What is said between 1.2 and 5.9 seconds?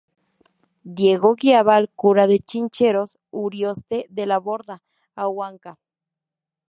guiaba al cura de Chincheros, Urioste de la Borda, a Huanca.